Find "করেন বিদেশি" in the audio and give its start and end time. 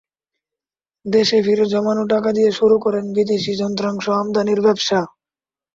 2.79-3.51